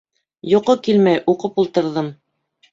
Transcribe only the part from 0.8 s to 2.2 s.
килмәй, уҡып ултырҙым.